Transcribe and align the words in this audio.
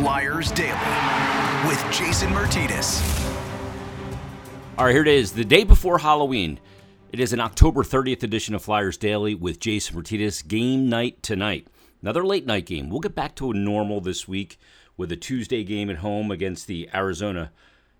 Flyers 0.00 0.50
Daily 0.52 1.68
with 1.68 1.92
Jason 1.92 2.32
Martinez. 2.32 3.02
All 4.78 4.86
right, 4.86 4.92
here 4.92 5.02
it 5.02 5.08
is, 5.08 5.32
the 5.32 5.44
day 5.44 5.62
before 5.62 5.98
Halloween. 5.98 6.58
It 7.12 7.20
is 7.20 7.34
an 7.34 7.40
October 7.40 7.82
30th 7.82 8.22
edition 8.22 8.54
of 8.54 8.62
Flyers 8.62 8.96
Daily 8.96 9.34
with 9.34 9.60
Jason 9.60 9.96
Martinez. 9.96 10.40
Game 10.40 10.88
night 10.88 11.22
tonight. 11.22 11.66
Another 12.00 12.24
late 12.24 12.46
night 12.46 12.64
game. 12.64 12.88
We'll 12.88 13.00
get 13.00 13.14
back 13.14 13.34
to 13.36 13.50
a 13.50 13.54
normal 13.54 14.00
this 14.00 14.26
week 14.26 14.58
with 14.96 15.12
a 15.12 15.16
Tuesday 15.16 15.64
game 15.64 15.90
at 15.90 15.98
home 15.98 16.30
against 16.30 16.66
the 16.66 16.88
Arizona 16.94 17.52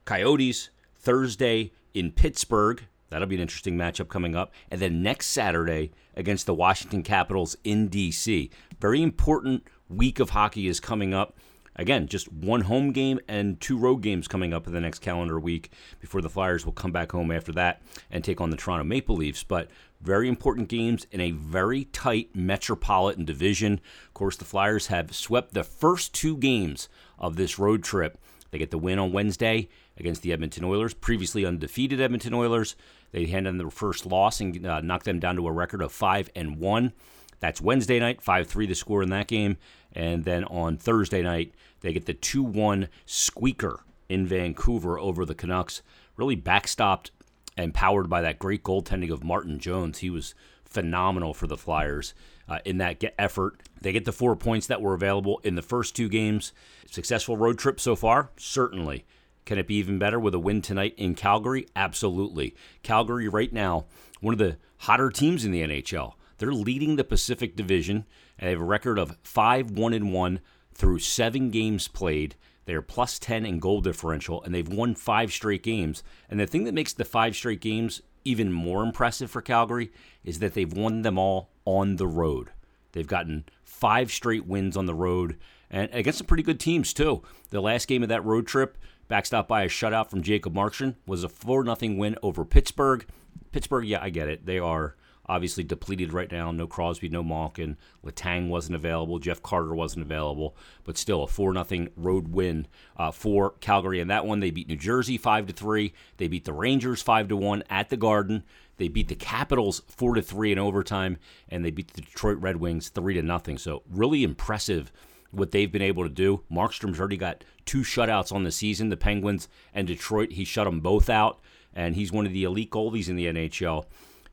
Coyotes. 0.07 0.71
Thursday 0.97 1.71
in 1.93 2.13
Pittsburgh. 2.13 2.83
That'll 3.11 3.29
be 3.29 3.37
an 3.37 3.43
interesting 3.43 3.77
matchup 3.77 4.09
coming 4.09 4.35
up. 4.35 4.55
And 4.71 4.81
then 4.81 5.03
next 5.03 5.27
Saturday 5.27 5.91
against 6.17 6.47
the 6.47 6.55
Washington 6.55 7.03
Capitals 7.03 7.59
in 7.63 7.89
D.C. 7.89 8.49
Very 8.81 9.03
important 9.03 9.65
week 9.91 10.19
of 10.19 10.31
hockey 10.31 10.67
is 10.67 10.81
coming 10.81 11.13
up. 11.13 11.37
Again, 11.77 12.09
just 12.09 12.31
one 12.33 12.63
home 12.63 12.93
game 12.93 13.21
and 13.29 13.61
two 13.61 13.79
road 13.79 14.03
games 14.03 14.29
coming 14.29 14.53
up 14.53 14.67
in 14.67 14.73
the 14.73 14.81
next 14.81 14.99
calendar 14.99 15.39
week 15.39 15.71
before 16.01 16.21
the 16.21 16.29
Flyers 16.29 16.65
will 16.67 16.73
come 16.73 16.93
back 16.93 17.13
home 17.13 17.31
after 17.31 17.53
that 17.53 17.81
and 18.11 18.23
take 18.23 18.41
on 18.41 18.51
the 18.51 18.57
Toronto 18.57 18.85
Maple 18.85 19.17
Leafs. 19.17 19.45
But 19.45 19.71
very 20.01 20.29
important 20.29 20.69
games 20.69 21.07
in 21.11 21.21
a 21.21 21.31
very 21.31 21.85
tight 21.85 22.35
metropolitan 22.35 23.25
division. 23.25 23.81
Of 24.09 24.15
course, 24.15 24.37
the 24.37 24.45
Flyers 24.45 24.89
have 24.89 25.15
swept 25.15 25.55
the 25.55 25.65
first 25.65 26.13
two 26.13 26.37
games 26.37 26.89
of 27.19 27.37
this 27.37 27.59
road 27.59 27.83
trip. 27.83 28.19
They 28.51 28.59
get 28.59 28.73
the 28.73 28.79
win 28.79 28.99
on 28.99 29.13
Wednesday 29.13 29.69
against 29.97 30.23
the 30.23 30.33
Edmonton 30.33 30.65
Oilers, 30.65 30.93
previously 30.93 31.47
undefeated 31.47 32.01
Edmonton 32.01 32.35
Oilers. 32.35 32.75
They 33.13 33.27
hand 33.27 33.47
them 33.47 33.59
their 33.59 33.71
first 33.71 34.07
loss 34.07 34.41
and 34.41 34.67
uh, 34.67 34.81
knock 34.81 35.05
them 35.05 35.21
down 35.21 35.37
to 35.37 35.47
a 35.47 35.53
record 35.53 35.83
of 35.83 35.93
five 35.93 36.31
and 36.35 36.59
one. 36.59 36.93
That's 37.39 37.61
Wednesday 37.61 37.99
night, 37.99 38.21
five 38.21 38.49
three 38.49 38.67
the 38.67 38.75
score 38.75 39.03
in 39.03 39.11
that 39.11 39.29
game, 39.29 39.57
and 39.93 40.25
then 40.25 40.45
on 40.45 40.77
Thursday 40.77 41.23
night 41.23 41.55
they 41.81 41.93
get 41.93 42.07
the 42.07 42.15
two 42.15 42.43
one 42.43 42.89
squeaker 43.07 43.81
in 44.09 44.27
Vancouver 44.27 44.99
over 44.99 45.25
the 45.25 45.35
Canucks. 45.35 45.83
Really 46.17 46.37
backstopped 46.37 47.11
and 47.57 47.75
powered 47.75 48.09
by 48.09 48.21
that 48.23 48.39
great 48.39 48.63
goaltending 48.63 49.11
of 49.11 49.25
Martin 49.25 49.59
Jones. 49.59 49.99
He 49.99 50.11
was 50.11 50.35
phenomenal 50.65 51.35
for 51.35 51.47
the 51.47 51.57
Flyers 51.57 52.15
uh, 52.49 52.59
in 52.65 52.79
that 52.79 53.03
effort. 53.19 53.63
They 53.81 53.93
get 53.93 54.05
the 54.05 54.13
four 54.13 54.37
points 54.37 54.67
that 54.67 54.83
were 54.83 54.95
available 54.95 55.41
in 55.45 55.55
the 55.55 55.63
first 55.63 55.97
two 55.97 56.09
games. 56.09 56.53
Successful 56.91 57.37
road 57.37 57.59
trip 57.59 57.81
so 57.81 57.97
far? 57.97 58.31
Certainly. 58.37 59.05
Can 59.47 59.59
it 59.59 59.67
be 59.67 59.77
even 59.77 59.99
better 59.99 60.21
with 60.21 60.35
a 60.35 60.39
win 60.39 60.63
tonight 60.63 60.95
in 60.97 61.15
Calgary? 61.15 61.67
Absolutely. 61.75 62.55
Calgary, 62.83 63.27
right 63.29 63.53
now, 63.53 63.87
one 64.21 64.35
of 64.35 64.39
the 64.39 64.59
hotter 64.79 65.11
teams 65.11 65.45
in 65.45 65.51
the 65.51 65.63
NHL. 65.63 66.15
They're 66.39 66.53
leading 66.53 66.97
the 66.97 67.05
Pacific 67.05 67.57
Division, 67.57 68.07
and 68.41 68.49
they 68.49 68.53
have 68.53 68.61
a 68.61 68.65
record 68.65 68.99
of 68.99 69.17
5 69.23 69.71
1 69.71 69.93
and 69.93 70.13
1 70.13 70.41
through 70.75 70.99
seven 70.99 71.51
games 71.51 71.87
played. 71.87 72.35
They 72.65 72.73
are 72.75 72.83
plus 72.83 73.19
10 73.19 73.45
in 73.45 73.59
goal 73.59 73.83
differential, 73.83 74.43
and 74.43 74.55
they've 74.55 74.67
won 74.67 74.95
five 74.95 75.33
straight 75.33 75.63
games. 75.63 76.03
And 76.29 76.41
the 76.41 76.47
thing 76.47 76.65
that 76.65 76.75
makes 76.75 76.93
the 76.93 77.05
five 77.05 77.37
straight 77.37 77.61
games 77.61 78.01
even 78.25 78.53
more 78.53 78.83
impressive 78.83 79.31
for 79.31 79.43
Calgary 79.43 79.93
is 80.25 80.39
that 80.39 80.55
they've 80.55 80.73
won 80.73 81.03
them 81.03 81.19
all 81.19 81.51
on 81.65 81.97
the 81.97 82.07
road. 82.07 82.51
They've 82.93 83.07
gotten 83.07 83.45
five 83.63 84.11
straight 84.11 84.47
wins 84.47 84.77
on 84.77 84.87
the 84.87 84.95
road 84.95 85.37
and 85.71 85.89
against 85.93 86.19
some 86.19 86.27
pretty 86.27 86.43
good 86.43 86.59
teams, 86.59 86.93
too. 86.93 87.23
The 87.51 87.61
last 87.61 87.87
game 87.89 88.03
of 88.03 88.09
that 88.09 88.25
road 88.25 88.47
trip, 88.47 88.77
backstopped 89.09 89.49
by 89.49 89.63
a 89.63 89.69
shutout 89.69 90.11
from 90.11 90.23
Jacob 90.23 90.55
Markstrom, 90.55 90.97
was 91.07 91.25
a 91.25 91.29
4 91.29 91.65
0 91.65 91.95
win 91.97 92.17
over 92.23 92.45
Pittsburgh. 92.45 93.07
Pittsburgh, 93.53 93.87
yeah, 93.87 94.03
I 94.03 94.11
get 94.11 94.29
it. 94.29 94.47
They 94.47 94.59
are 94.59 94.97
obviously 95.31 95.63
depleted 95.63 96.13
right 96.13 96.31
now. 96.31 96.51
No 96.51 96.67
Crosby, 96.67 97.09
no 97.09 97.23
Malkin. 97.23 97.77
Letang 98.05 98.49
wasn't 98.49 98.75
available. 98.75 99.21
Jeff 99.21 99.41
Carter 99.43 99.75
wasn't 99.75 100.05
available. 100.05 100.57
But 100.83 100.99
still, 100.99 101.23
a 101.23 101.29
4 101.29 101.55
0 101.65 101.89
road 101.97 102.29
win 102.29 102.67
uh, 102.97 103.13
for 103.13 103.53
Calgary. 103.61 104.01
And 104.01 104.11
that 104.11 104.27
one, 104.27 104.41
they 104.41 104.51
beat 104.51 104.69
New 104.69 104.77
Jersey 104.77 105.17
5 105.17 105.47
to 105.47 105.53
3. 105.53 105.95
They 106.17 106.27
beat 106.27 106.45
the 106.45 106.53
Rangers 106.53 107.01
5 107.01 107.29
to 107.29 107.37
1 107.37 107.63
at 107.71 107.91
the 107.91 107.97
Garden. 107.97 108.43
They 108.77 108.89
beat 108.89 109.09
the 109.09 109.15
Capitals 109.15 109.83
4 109.87 110.17
to 110.17 110.23
3 110.23 110.53
in 110.53 110.59
overtime. 110.59 111.17
And 111.49 111.65
they 111.65 111.71
beat 111.71 111.93
the 111.95 112.01
Detroit 112.01 112.39
Red 112.41 112.57
Wings 112.57 112.89
3 112.89 113.15
to 113.15 113.23
nothing. 113.23 113.57
So, 113.57 113.83
really 113.89 114.25
impressive 114.25 114.91
what 115.31 115.53
they've 115.53 115.71
been 115.71 115.81
able 115.81 116.03
to 116.03 116.11
do. 116.11 116.43
Markstrom's 116.51 116.99
already 116.99 117.17
got 117.17 117.45
two 117.65 117.83
shutouts 117.83 118.33
on 118.33 118.43
the 118.43 118.51
season. 118.51 118.89
The 118.89 118.97
Penguins 118.97 119.49
and 119.73 119.87
Detroit, 119.87 120.33
he 120.33 120.45
shut 120.45 120.65
them 120.65 120.81
both 120.81 121.09
out, 121.09 121.39
and 121.73 121.95
he's 121.95 122.11
one 122.11 122.27
of 122.27 122.33
the 122.33 122.43
elite 122.43 122.73
goalies 122.73 123.09
in 123.09 123.15
the 123.15 123.27
NHL. 123.27 123.85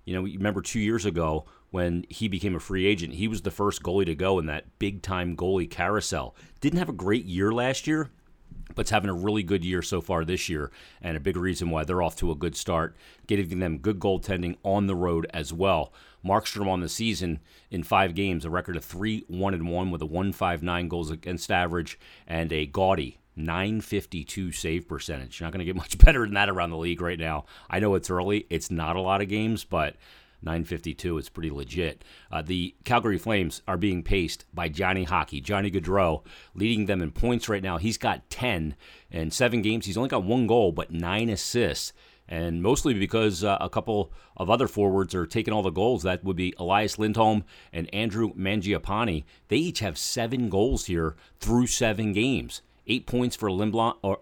You 0.08 0.14
know, 0.14 0.22
remember 0.22 0.62
two 0.62 0.80
years 0.80 1.06
ago 1.06 1.44
when 1.70 2.06
he 2.08 2.30
became 2.30 2.56
a 2.56 2.62
free 2.62 2.86
agent, 2.86 3.16
he 3.16 3.28
was 3.28 3.42
the 3.42 3.52
first 3.52 3.84
goalie 3.84 4.06
to 4.06 4.16
go 4.16 4.40
in 4.40 4.46
that 4.46 4.80
big 4.80 5.02
time 5.02 5.36
goalie 5.36 5.70
carousel. 5.70 6.34
Didn't 6.62 6.80
have 6.80 6.88
a 6.88 6.94
great 6.94 7.26
year 7.26 7.52
last 7.52 7.88
year, 7.88 8.10
but's 8.74 8.90
having 8.90 9.10
a 9.10 9.14
really 9.14 9.44
good 9.44 9.66
year 9.66 9.82
so 9.82 10.00
far 10.00 10.24
this 10.24 10.48
year, 10.48 10.72
and 11.02 11.18
a 11.18 11.20
big 11.20 11.36
reason 11.36 11.72
why 11.72 11.84
they're 11.84 12.02
off 12.02 12.16
to 12.16 12.32
a 12.32 12.36
good 12.36 12.56
start, 12.56 12.96
giving 13.28 13.60
them 13.60 13.80
good 13.80 14.00
goaltending 14.00 14.56
on 14.64 14.88
the 14.88 14.96
road 14.96 15.28
as 15.34 15.52
well. 15.52 15.92
Markstrom 16.26 16.70
on 16.70 16.80
the 16.80 16.88
season 16.88 17.42
in 17.70 17.84
five 17.84 18.16
games, 18.16 18.46
a 18.46 18.50
record 18.50 18.78
of 18.78 18.86
three 18.86 19.26
one 19.28 19.54
and 19.54 19.68
one 19.68 19.92
with 19.92 20.02
a 20.02 20.06
one 20.06 20.32
five 20.32 20.64
nine 20.64 20.88
goals 20.88 21.12
against 21.12 21.52
average 21.52 22.00
and 22.26 22.54
a 22.54 22.66
gaudy 22.66 23.20
952 23.38 24.52
save 24.52 24.88
percentage. 24.88 25.40
You're 25.40 25.48
Not 25.48 25.54
going 25.54 25.60
to 25.60 25.66
get 25.66 25.76
much 25.76 25.98
better 26.04 26.26
than 26.26 26.34
that 26.34 26.50
around 26.50 26.72
the 26.72 26.78
league 26.78 27.02
right 27.02 27.20
now. 27.20 27.46
I 27.70 27.80
know 27.80 27.96
it's 27.96 28.10
early; 28.10 28.46
it's 28.50 28.72
not 28.72 28.96
a 28.96 29.02
lot 29.02 29.22
of 29.22 29.30
games, 29.30 29.64
but 29.64 29.96
952 30.42 31.18
is 31.18 31.30
pretty 31.30 31.50
legit. 31.50 32.04
Uh, 32.32 32.42
the 32.42 32.76
Calgary 32.84 33.18
Flames 33.18 33.62
are 33.68 33.78
being 33.78 34.04
paced 34.04 34.46
by 34.54 34.70
Johnny 34.70 35.04
Hockey. 35.04 35.42
Johnny 35.42 35.72
Gaudreau 35.72 36.24
leading 36.54 36.86
them 36.86 37.02
in 37.02 37.12
points 37.12 37.50
right 37.50 37.64
now. 37.64 37.78
He's 37.78 37.98
got 37.98 38.30
10 38.30 38.76
in 39.12 39.32
seven 39.32 39.62
games. 39.62 39.86
He's 39.86 39.98
only 39.98 40.10
got 40.10 40.24
one 40.24 40.48
goal, 40.48 40.72
but 40.72 40.92
nine 40.92 41.30
assists. 41.30 41.94
And 42.30 42.62
mostly 42.62 42.94
because 42.94 43.44
uh, 43.44 43.58
a 43.62 43.70
couple 43.70 44.12
of 44.36 44.50
other 44.50 44.68
forwards 44.68 45.16
are 45.16 45.26
taking 45.26 45.54
all 45.54 45.64
the 45.64 45.70
goals. 45.70 46.04
That 46.04 46.24
would 46.24 46.36
be 46.36 46.54
Elias 46.58 47.00
Lindholm 47.00 47.46
and 47.72 47.94
Andrew 47.94 48.34
Mangiapane. 48.34 49.24
They 49.48 49.56
each 49.56 49.80
have 49.80 49.98
seven 49.98 50.50
goals 50.50 50.86
here 50.86 51.16
through 51.40 51.68
seven 51.68 52.12
games. 52.12 52.62
Eight 52.88 53.06
points 53.06 53.36
for 53.36 53.50
Lindblom, 53.50 53.98
or 54.02 54.20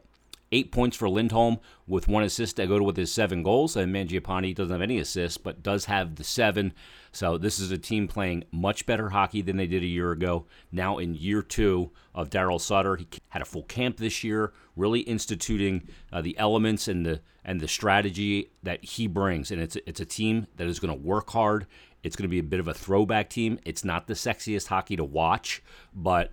eight 0.52 0.72
points 0.72 0.96
for 0.96 1.09
Lindholm 1.09 1.59
with 1.88 2.08
one 2.08 2.24
assist 2.24 2.56
to 2.56 2.68
go 2.68 2.81
with 2.81 2.98
his 2.98 3.12
seven 3.12 3.44
goals. 3.44 3.76
And 3.76 3.94
Mangiapane 3.94 4.56
doesn't 4.56 4.72
have 4.72 4.81
any 4.81 5.00
assists, 5.00 5.38
but 5.38 5.64
does 5.64 5.86
have 5.86 6.16
the 6.16 6.24
seven. 6.24 6.74
So 7.12 7.38
this 7.38 7.59
is 7.59 7.72
a 7.72 7.78
team 7.78 8.08
playing 8.08 8.46
much 8.52 8.86
better 8.86 9.09
hockey 9.09 9.42
than 9.42 9.58
they 9.58 9.68
did 9.68 9.84
a 9.84 9.88
year 9.88 10.12
ago. 10.12 10.46
Now 10.72 10.98
in 10.98 11.16
year 11.16 11.42
two 11.42 11.92
of 12.14 12.30
Daryl 12.30 12.59
Sutter, 12.59 12.96
he 12.96 13.08
had 13.30 13.42
a 13.42 13.46
full 13.46 13.64
camp 13.64 13.98
this 13.98 14.24
year, 14.24 14.53
really 14.76 15.02
instituting 15.02 15.88
uh, 16.12 16.22
the 16.22 16.38
elements 16.38 16.88
and 16.88 17.06
the 17.06 17.22
and 17.44 17.62
the 17.62 17.68
strategy 17.68 18.52
that 18.64 18.84
he 18.84 19.08
brings. 19.08 19.52
And 19.52 19.62
it's 19.62 19.78
it's 19.86 20.00
a 20.00 20.06
team 20.06 20.47
that 20.56 20.68
is 20.68 20.80
going 20.80 20.96
to 20.96 21.08
work 21.08 21.30
hard. 21.32 21.68
It's 22.03 22.16
going 22.16 22.30
to 22.30 22.32
be 22.32 22.40
a 22.40 22.44
bit 22.44 22.59
of 22.59 22.68
a 22.68 22.74
throwback 22.74 23.30
team. 23.30 23.59
It's 23.66 23.84
not 23.84 24.08
the 24.08 24.14
sexiest 24.14 24.68
hockey 24.68 24.96
to 24.96 25.03
watch, 25.03 25.64
but 25.94 26.32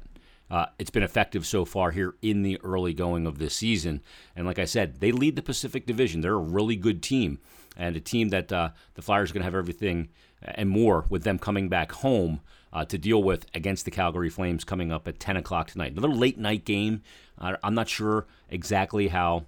uh, 0.52 0.66
it's 0.78 0.90
been 0.90 1.02
effective 1.02 1.46
so 1.46 1.64
far 1.64 1.92
here 1.92 2.14
in 2.20 2.42
the 2.42 2.60
early 2.62 2.92
going 2.92 3.26
of 3.26 3.38
this 3.38 3.56
season. 3.56 4.02
And 4.36 4.46
like 4.46 4.58
I 4.58 4.66
said, 4.66 5.00
they 5.00 5.10
lead 5.10 5.34
the 5.34 5.42
Pacific 5.42 5.86
Division. 5.86 6.20
They're 6.20 6.34
a 6.34 6.38
really 6.38 6.76
good 6.76 7.02
team 7.02 7.38
and 7.74 7.96
a 7.96 8.00
team 8.00 8.28
that 8.28 8.52
uh, 8.52 8.68
the 8.92 9.00
Flyers 9.00 9.30
are 9.30 9.34
going 9.34 9.40
to 9.40 9.46
have 9.46 9.54
everything 9.54 10.10
and 10.42 10.68
more 10.68 11.06
with 11.08 11.24
them 11.24 11.38
coming 11.38 11.70
back 11.70 11.92
home 11.92 12.42
uh, 12.70 12.84
to 12.84 12.98
deal 12.98 13.22
with 13.22 13.46
against 13.54 13.86
the 13.86 13.90
Calgary 13.90 14.28
Flames 14.28 14.62
coming 14.62 14.92
up 14.92 15.08
at 15.08 15.18
10 15.18 15.38
o'clock 15.38 15.70
tonight. 15.70 15.92
Another 15.92 16.12
late 16.12 16.36
night 16.36 16.66
game. 16.66 17.02
Uh, 17.38 17.56
I'm 17.64 17.74
not 17.74 17.88
sure 17.88 18.26
exactly 18.50 19.08
how, 19.08 19.46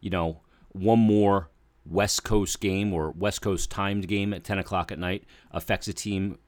you 0.00 0.08
know, 0.08 0.40
one 0.72 0.98
more 0.98 1.50
West 1.84 2.24
Coast 2.24 2.58
game 2.58 2.94
or 2.94 3.10
West 3.10 3.42
Coast 3.42 3.70
timed 3.70 4.08
game 4.08 4.32
at 4.32 4.44
10 4.44 4.58
o'clock 4.58 4.90
at 4.90 4.98
night 4.98 5.24
affects 5.50 5.88
a 5.88 5.92
team. 5.92 6.38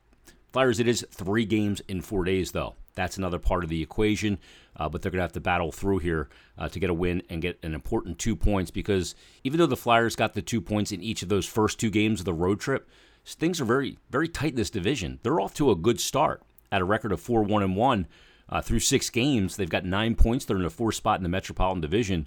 Flyers, 0.54 0.80
it 0.80 0.88
is 0.88 1.06
three 1.10 1.44
games 1.44 1.82
in 1.86 2.00
four 2.00 2.24
days, 2.24 2.53
though. 2.53 2.76
That's 2.95 3.16
another 3.16 3.39
part 3.39 3.65
of 3.65 3.71
the 3.71 3.83
equation, 3.83 4.39
uh, 4.77 4.89
but 4.89 5.03
they're 5.03 5.10
going 5.10 5.19
to 5.21 5.25
have 5.25 5.33
to 5.33 5.41
battle 5.41 5.72
through 5.72 5.98
here 5.98 6.28
uh, 6.59 6.69
to 6.69 6.78
get 6.81 6.91
a 6.91 6.95
win 6.95 7.22
and 7.28 7.42
get 7.42 7.59
an 7.63 7.75
important 7.75 8.19
two 8.19 8.37
points 8.37 8.71
because 8.71 9.15
even 9.45 9.59
though 9.59 9.66
the 9.66 9.77
Flyers 9.77 10.16
got 10.16 10.34
the 10.34 10.42
two 10.42 10.60
points 10.60 10.92
in 10.92 11.03
each 11.03 11.22
of 11.22 11.28
those 11.28 11.47
first 11.47 11.78
two 11.78 11.91
games 11.91 12.21
of 12.21 12.27
the 12.27 12.34
road 12.34 12.60
trip, 12.60 12.89
things 13.25 13.60
are 13.60 13.65
very, 13.65 13.98
very 14.10 14.28
tight 14.28 14.51
in 14.51 14.57
this 14.57 14.71
division. 14.71 15.19
They're 15.22 15.41
off 15.41 15.54
to 15.54 15.71
a 15.71 15.77
good 15.77 16.01
start 16.01 16.42
at 16.72 16.81
a 16.81 16.84
record 16.84 17.13
of 17.13 17.21
4 17.21 17.42
1 17.42 17.63
and 17.63 17.77
1 17.77 18.07
uh, 18.51 18.60
through 18.60 18.81
six 18.81 19.10
games. 19.10 19.57
They've 19.57 19.69
got 19.69 19.84
nine 19.84 20.15
points. 20.15 20.45
They're 20.45 20.57
in 20.57 20.65
a 20.65 20.71
four 20.71 20.92
spot 20.92 21.19
in 21.19 21.22
the 21.22 21.28
Metropolitan 21.28 21.81
Division. 21.81 22.27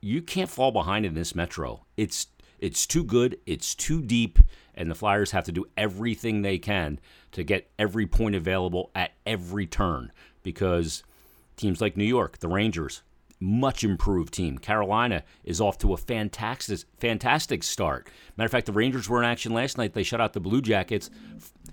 You 0.00 0.22
can't 0.22 0.50
fall 0.50 0.70
behind 0.70 1.04
in 1.04 1.14
this 1.14 1.34
Metro. 1.34 1.84
It's 1.96 2.28
it's 2.64 2.86
too 2.86 3.04
good. 3.04 3.38
It's 3.44 3.74
too 3.74 4.00
deep 4.00 4.38
and 4.74 4.90
the 4.90 4.94
Flyers 4.94 5.32
have 5.32 5.44
to 5.44 5.52
do 5.52 5.66
everything 5.76 6.40
they 6.40 6.56
can 6.56 6.98
to 7.32 7.44
get 7.44 7.70
every 7.78 8.06
point 8.06 8.34
available 8.34 8.90
at 8.94 9.12
every 9.26 9.66
turn 9.66 10.10
because 10.42 11.02
teams 11.56 11.82
like 11.82 11.94
New 11.94 12.04
York, 12.04 12.38
the 12.38 12.48
Rangers, 12.48 13.02
much 13.38 13.84
improved 13.84 14.32
team. 14.32 14.56
Carolina 14.56 15.24
is 15.44 15.60
off 15.60 15.76
to 15.76 15.92
a 15.92 15.98
fantastic 15.98 16.80
fantastic 16.96 17.62
start. 17.62 18.08
Matter 18.38 18.46
of 18.46 18.52
fact, 18.52 18.64
the 18.64 18.72
Rangers 18.72 19.10
were 19.10 19.22
in 19.22 19.28
action 19.28 19.52
last 19.52 19.76
night. 19.76 19.92
They 19.92 20.02
shut 20.02 20.22
out 20.22 20.32
the 20.32 20.40
Blue 20.40 20.62
Jackets 20.62 21.10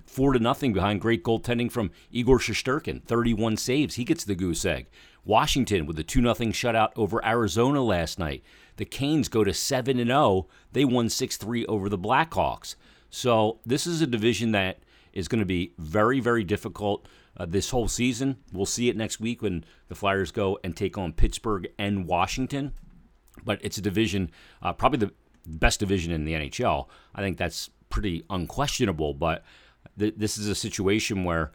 four 0.06 0.34
to 0.34 0.40
nothing 0.40 0.74
behind 0.74 1.00
great 1.00 1.24
goaltending 1.24 1.72
from 1.72 1.92
Igor 2.12 2.40
Shesterkin, 2.40 3.02
31 3.04 3.56
saves. 3.56 3.96
He 3.96 4.04
gets 4.04 4.26
the 4.26 4.36
goose 4.36 4.66
egg. 4.66 4.88
Washington 5.24 5.86
with 5.86 5.98
a 6.00 6.04
2 6.04 6.22
0 6.22 6.34
shutout 6.34 6.92
over 6.98 7.24
Arizona 7.26 7.82
last 7.82 8.20
night. 8.20 8.44
The 8.78 8.86
Canes 8.86 9.28
go 9.28 9.44
to 9.44 9.54
7 9.54 10.00
and 10.00 10.10
0. 10.10 10.48
They 10.72 10.86
won 10.86 11.10
6 11.10 11.38
3 11.38 11.66
over 11.66 11.90
the 11.90 11.98
Blackhawks. 11.98 12.76
So 13.10 13.60
this 13.66 13.86
is 13.86 14.02
a 14.02 14.08
division 14.08 14.52
that 14.54 14.80
is 15.14 15.28
going 15.28 15.40
to 15.40 15.46
be 15.46 15.74
very, 15.78 16.20
very 16.20 16.44
difficult 16.44 17.08
uh, 17.38 17.46
this 17.46 17.70
whole 17.70 17.88
season. 17.88 18.38
We'll 18.54 18.66
see 18.66 18.90
it 18.90 18.98
next 18.98 19.20
week 19.20 19.42
when 19.42 19.66
the 19.90 19.96
Flyers 19.96 20.32
go 20.32 20.60
and 20.64 20.76
take 20.76 20.98
on 20.98 21.14
Pittsburgh 21.14 21.68
and 21.78 22.08
Washington. 22.08 22.74
But 23.44 23.60
it's 23.64 23.78
a 23.78 23.82
division, 23.82 24.32
uh, 24.62 24.74
probably 24.74 25.00
the 25.00 25.14
best 25.46 25.80
division 25.80 26.12
in 26.12 26.26
the 26.26 26.34
NHL. 26.34 26.88
I 27.16 27.22
think 27.22 27.38
that's 27.38 27.70
pretty 27.90 28.24
unquestionable. 28.30 29.14
But 29.14 29.44
th- 29.98 30.16
this 30.18 30.38
is 30.38 30.48
a 30.48 30.56
situation 30.56 31.24
where 31.24 31.52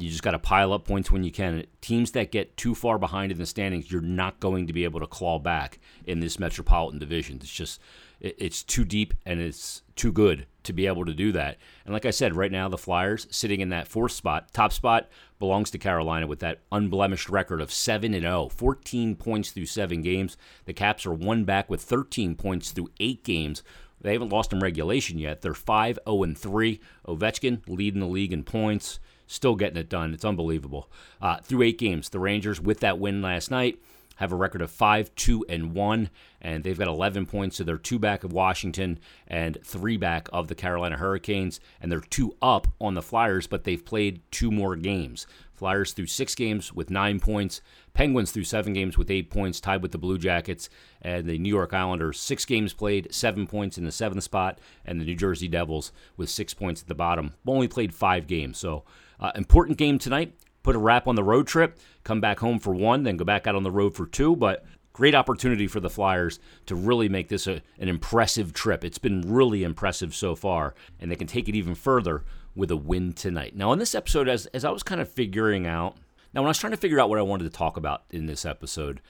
you 0.00 0.10
just 0.10 0.22
got 0.22 0.32
to 0.32 0.38
pile 0.38 0.72
up 0.72 0.86
points 0.86 1.10
when 1.10 1.24
you 1.24 1.30
can. 1.30 1.64
Teams 1.80 2.12
that 2.12 2.32
get 2.32 2.56
too 2.56 2.74
far 2.74 2.98
behind 2.98 3.32
in 3.32 3.38
the 3.38 3.46
standings, 3.46 3.90
you're 3.90 4.00
not 4.00 4.40
going 4.40 4.66
to 4.66 4.72
be 4.72 4.84
able 4.84 5.00
to 5.00 5.06
claw 5.06 5.38
back 5.38 5.78
in 6.06 6.20
this 6.20 6.38
Metropolitan 6.38 6.98
Division. 6.98 7.36
It's 7.36 7.50
just 7.50 7.80
it's 8.20 8.64
too 8.64 8.84
deep 8.84 9.14
and 9.24 9.40
it's 9.40 9.82
too 9.94 10.10
good 10.10 10.46
to 10.64 10.72
be 10.72 10.86
able 10.86 11.04
to 11.04 11.14
do 11.14 11.30
that. 11.32 11.56
And 11.84 11.92
like 11.92 12.04
I 12.04 12.10
said, 12.10 12.36
right 12.36 12.50
now 12.50 12.68
the 12.68 12.76
Flyers 12.76 13.26
sitting 13.30 13.60
in 13.60 13.68
that 13.68 13.86
fourth 13.88 14.12
spot, 14.12 14.52
top 14.52 14.72
spot 14.72 15.08
belongs 15.38 15.70
to 15.70 15.78
Carolina 15.78 16.26
with 16.26 16.40
that 16.40 16.60
unblemished 16.72 17.28
record 17.28 17.60
of 17.60 17.72
7 17.72 18.12
and 18.12 18.22
0, 18.22 18.48
14 18.48 19.14
points 19.14 19.50
through 19.50 19.66
7 19.66 20.02
games. 20.02 20.36
The 20.64 20.72
Caps 20.72 21.06
are 21.06 21.12
one 21.12 21.44
back 21.44 21.70
with 21.70 21.80
13 21.80 22.34
points 22.34 22.72
through 22.72 22.90
8 22.98 23.22
games. 23.22 23.62
They 24.00 24.12
haven't 24.12 24.32
lost 24.32 24.52
in 24.52 24.60
regulation 24.60 25.18
yet. 25.18 25.42
They're 25.42 25.54
5 25.54 25.98
0 26.06 26.22
and 26.22 26.38
3. 26.38 26.80
Ovechkin 27.06 27.60
leading 27.68 28.00
the 28.00 28.06
league 28.06 28.32
in 28.32 28.44
points 28.44 29.00
still 29.28 29.54
getting 29.54 29.76
it 29.76 29.88
done. 29.88 30.12
It's 30.12 30.24
unbelievable. 30.24 30.90
Uh, 31.20 31.36
through 31.38 31.62
eight 31.62 31.78
games, 31.78 32.08
the 32.08 32.18
Rangers, 32.18 32.60
with 32.60 32.80
that 32.80 32.98
win 32.98 33.22
last 33.22 33.50
night, 33.50 33.78
have 34.16 34.32
a 34.32 34.36
record 34.36 34.62
of 34.62 34.70
5 34.70 35.14
2 35.14 35.46
and 35.48 35.74
1, 35.74 36.10
and 36.40 36.64
they've 36.64 36.78
got 36.78 36.88
11 36.88 37.26
points, 37.26 37.56
so 37.56 37.64
they're 37.64 37.78
two 37.78 38.00
back 38.00 38.24
of 38.24 38.32
Washington 38.32 38.98
and 39.28 39.58
three 39.62 39.96
back 39.96 40.28
of 40.32 40.48
the 40.48 40.56
Carolina 40.56 40.96
Hurricanes, 40.96 41.60
and 41.80 41.92
they're 41.92 42.00
two 42.00 42.34
up 42.42 42.66
on 42.80 42.94
the 42.94 43.02
Flyers, 43.02 43.46
but 43.46 43.62
they've 43.62 43.84
played 43.84 44.22
two 44.32 44.50
more 44.50 44.74
games. 44.74 45.26
Flyers 45.58 45.92
through 45.92 46.06
six 46.06 46.34
games 46.34 46.72
with 46.72 46.90
nine 46.90 47.20
points. 47.20 47.60
Penguins 47.92 48.32
through 48.32 48.44
seven 48.44 48.72
games 48.72 48.96
with 48.96 49.10
eight 49.10 49.30
points, 49.30 49.60
tied 49.60 49.82
with 49.82 49.92
the 49.92 49.98
Blue 49.98 50.18
Jackets. 50.18 50.70
And 51.02 51.26
the 51.26 51.38
New 51.38 51.48
York 51.48 51.74
Islanders, 51.74 52.18
six 52.18 52.44
games 52.44 52.72
played, 52.72 53.12
seven 53.12 53.46
points 53.46 53.76
in 53.76 53.84
the 53.84 53.92
seventh 53.92 54.22
spot. 54.22 54.60
And 54.84 55.00
the 55.00 55.04
New 55.04 55.16
Jersey 55.16 55.48
Devils 55.48 55.92
with 56.16 56.30
six 56.30 56.54
points 56.54 56.80
at 56.80 56.88
the 56.88 56.94
bottom. 56.94 57.34
Only 57.46 57.68
played 57.68 57.94
five 57.94 58.26
games. 58.26 58.58
So 58.58 58.84
uh, 59.20 59.32
important 59.34 59.78
game 59.78 59.98
tonight. 59.98 60.34
Put 60.62 60.76
a 60.76 60.78
wrap 60.78 61.06
on 61.06 61.14
the 61.14 61.24
road 61.24 61.46
trip, 61.46 61.78
come 62.04 62.20
back 62.20 62.40
home 62.40 62.58
for 62.58 62.74
one, 62.74 63.02
then 63.02 63.16
go 63.16 63.24
back 63.24 63.46
out 63.46 63.54
on 63.54 63.62
the 63.62 63.70
road 63.70 63.94
for 63.94 64.06
two. 64.06 64.36
But 64.36 64.66
great 64.92 65.14
opportunity 65.14 65.66
for 65.66 65.80
the 65.80 65.88
Flyers 65.88 66.40
to 66.66 66.74
really 66.74 67.08
make 67.08 67.28
this 67.28 67.46
a, 67.46 67.62
an 67.78 67.88
impressive 67.88 68.52
trip. 68.52 68.84
It's 68.84 68.98
been 68.98 69.22
really 69.22 69.62
impressive 69.62 70.14
so 70.14 70.34
far, 70.34 70.74
and 70.98 71.10
they 71.10 71.16
can 71.16 71.28
take 71.28 71.48
it 71.48 71.54
even 71.54 71.74
further 71.74 72.24
with 72.58 72.72
a 72.72 72.76
win 72.76 73.12
tonight. 73.12 73.54
Now, 73.54 73.72
in 73.72 73.78
this 73.78 73.94
episode, 73.94 74.28
as, 74.28 74.46
as 74.46 74.64
I 74.64 74.70
was 74.70 74.82
kind 74.82 75.00
of 75.00 75.08
figuring 75.08 75.64
out, 75.64 75.96
now 76.34 76.40
when 76.42 76.48
I 76.48 76.50
was 76.50 76.58
trying 76.58 76.72
to 76.72 76.76
figure 76.76 76.98
out 76.98 77.08
what 77.08 77.18
I 77.18 77.22
wanted 77.22 77.44
to 77.44 77.50
talk 77.50 77.76
about 77.76 78.02
in 78.10 78.26
this 78.26 78.44
episode, 78.44 79.00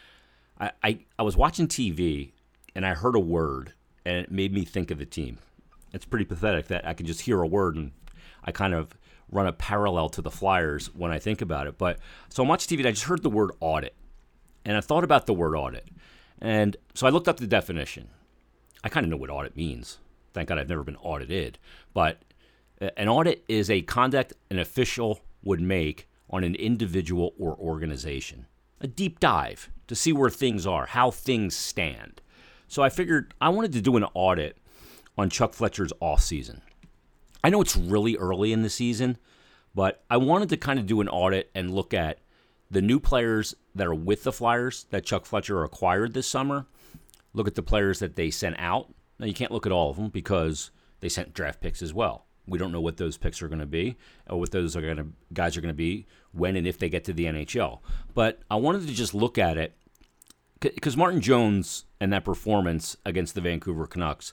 I, 0.60 0.70
I, 0.84 0.98
I 1.18 1.22
was 1.22 1.34
watching 1.34 1.66
TV 1.66 2.32
and 2.74 2.84
I 2.84 2.92
heard 2.92 3.16
a 3.16 3.20
word, 3.20 3.72
and 4.04 4.18
it 4.18 4.30
made 4.30 4.52
me 4.52 4.66
think 4.66 4.90
of 4.90 4.98
the 4.98 5.06
team. 5.06 5.38
It's 5.94 6.04
pretty 6.04 6.26
pathetic 6.26 6.68
that 6.68 6.86
I 6.86 6.92
can 6.92 7.06
just 7.06 7.22
hear 7.22 7.40
a 7.40 7.46
word 7.46 7.74
and 7.74 7.92
I 8.44 8.52
kind 8.52 8.74
of 8.74 8.94
run 9.32 9.46
a 9.46 9.52
parallel 9.52 10.10
to 10.10 10.22
the 10.22 10.30
Flyers 10.30 10.94
when 10.94 11.10
I 11.10 11.18
think 11.18 11.40
about 11.40 11.66
it. 11.66 11.78
But 11.78 11.98
so 12.28 12.42
I'm 12.42 12.48
watching 12.50 12.76
TV 12.76 12.80
and 12.80 12.88
I 12.88 12.92
just 12.92 13.04
heard 13.04 13.22
the 13.22 13.30
word 13.30 13.52
audit. 13.60 13.94
And 14.66 14.76
I 14.76 14.82
thought 14.82 15.04
about 15.04 15.24
the 15.24 15.32
word 15.32 15.56
audit. 15.56 15.88
And 16.40 16.76
so 16.92 17.06
I 17.06 17.10
looked 17.10 17.28
up 17.28 17.38
the 17.38 17.46
definition. 17.46 18.08
I 18.84 18.90
kind 18.90 19.04
of 19.04 19.10
know 19.10 19.16
what 19.16 19.30
audit 19.30 19.56
means. 19.56 19.98
Thank 20.34 20.50
God 20.50 20.58
I've 20.58 20.68
never 20.68 20.84
been 20.84 20.96
audited. 20.96 21.58
But 21.94 22.20
an 22.80 23.08
audit 23.08 23.44
is 23.48 23.70
a 23.70 23.82
conduct 23.82 24.32
an 24.50 24.58
official 24.58 25.20
would 25.42 25.60
make 25.60 26.08
on 26.30 26.44
an 26.44 26.54
individual 26.54 27.34
or 27.38 27.56
organization. 27.56 28.46
A 28.80 28.86
deep 28.86 29.18
dive 29.18 29.70
to 29.86 29.94
see 29.94 30.12
where 30.12 30.30
things 30.30 30.66
are, 30.66 30.86
how 30.86 31.10
things 31.10 31.56
stand. 31.56 32.20
So 32.68 32.82
I 32.82 32.90
figured 32.90 33.34
I 33.40 33.48
wanted 33.48 33.72
to 33.72 33.80
do 33.80 33.96
an 33.96 34.04
audit 34.14 34.58
on 35.16 35.30
Chuck 35.30 35.54
Fletcher's 35.54 35.92
off 36.00 36.20
season. 36.20 36.62
I 37.42 37.50
know 37.50 37.60
it's 37.60 37.76
really 37.76 38.16
early 38.16 38.52
in 38.52 38.62
the 38.62 38.70
season, 38.70 39.16
but 39.74 40.04
I 40.10 40.16
wanted 40.16 40.48
to 40.50 40.56
kind 40.56 40.78
of 40.78 40.86
do 40.86 41.00
an 41.00 41.08
audit 41.08 41.50
and 41.54 41.74
look 41.74 41.94
at 41.94 42.18
the 42.70 42.82
new 42.82 43.00
players 43.00 43.54
that 43.74 43.86
are 43.86 43.94
with 43.94 44.24
the 44.24 44.32
Flyers 44.32 44.84
that 44.90 45.06
Chuck 45.06 45.24
Fletcher 45.24 45.64
acquired 45.64 46.12
this 46.12 46.26
summer. 46.26 46.66
Look 47.32 47.48
at 47.48 47.54
the 47.54 47.62
players 47.62 47.98
that 48.00 48.16
they 48.16 48.30
sent 48.30 48.56
out. 48.58 48.92
Now, 49.18 49.26
you 49.26 49.34
can't 49.34 49.52
look 49.52 49.66
at 49.66 49.72
all 49.72 49.90
of 49.90 49.96
them 49.96 50.10
because 50.10 50.70
they 51.00 51.08
sent 51.08 51.34
draft 51.34 51.60
picks 51.60 51.82
as 51.82 51.94
well. 51.94 52.26
We 52.48 52.58
don't 52.58 52.72
know 52.72 52.80
what 52.80 52.96
those 52.96 53.16
picks 53.16 53.42
are 53.42 53.48
going 53.48 53.60
to 53.60 53.66
be 53.66 53.96
or 54.28 54.38
what 54.38 54.50
those 54.50 54.76
are 54.76 54.80
going 54.80 54.96
to 54.96 55.06
guys 55.32 55.56
are 55.56 55.60
going 55.60 55.74
to 55.74 55.76
be 55.76 56.06
when 56.32 56.56
and 56.56 56.66
if 56.66 56.78
they 56.78 56.88
get 56.88 57.04
to 57.04 57.12
the 57.12 57.26
NHL. 57.26 57.80
But 58.14 58.40
I 58.50 58.56
wanted 58.56 58.86
to 58.86 58.94
just 58.94 59.14
look 59.14 59.38
at 59.38 59.58
it 59.58 59.76
because 60.60 60.96
Martin 60.96 61.20
Jones 61.20 61.84
and 62.00 62.12
that 62.12 62.24
performance 62.24 62.96
against 63.04 63.34
the 63.34 63.40
Vancouver 63.40 63.86
Canucks 63.86 64.32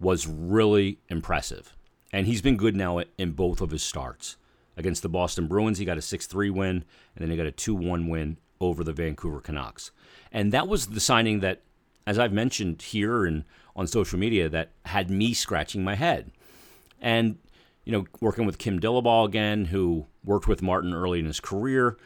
was 0.00 0.26
really 0.26 0.98
impressive. 1.08 1.76
And 2.12 2.26
he's 2.26 2.42
been 2.42 2.56
good 2.56 2.76
now 2.76 3.00
in 3.18 3.32
both 3.32 3.60
of 3.60 3.70
his 3.70 3.82
starts. 3.82 4.36
Against 4.76 5.02
the 5.02 5.08
Boston 5.08 5.46
Bruins, 5.46 5.78
he 5.78 5.84
got 5.84 5.98
a 5.98 6.02
6 6.02 6.26
3 6.26 6.50
win, 6.50 6.68
and 6.68 6.84
then 7.16 7.30
he 7.30 7.36
got 7.36 7.46
a 7.46 7.52
2 7.52 7.74
1 7.74 8.08
win 8.08 8.38
over 8.60 8.82
the 8.82 8.92
Vancouver 8.92 9.40
Canucks. 9.40 9.90
And 10.32 10.52
that 10.52 10.68
was 10.68 10.88
the 10.88 11.00
signing 11.00 11.40
that, 11.40 11.62
as 12.06 12.18
I've 12.18 12.32
mentioned 12.32 12.82
here 12.82 13.24
and 13.24 13.44
on 13.76 13.86
social 13.86 14.18
media, 14.18 14.48
that 14.48 14.70
had 14.86 15.10
me 15.10 15.32
scratching 15.32 15.84
my 15.84 15.94
head. 15.94 16.32
And, 17.00 17.38
you 17.84 17.92
know, 17.92 18.06
working 18.20 18.46
with 18.46 18.58
Kim 18.58 18.80
Dillabaugh 18.80 19.26
again, 19.26 19.66
who 19.66 20.06
worked 20.24 20.48
with 20.48 20.62
Martin 20.62 20.94
early 20.94 21.18
in 21.18 21.26
his 21.26 21.40
career, 21.40 21.96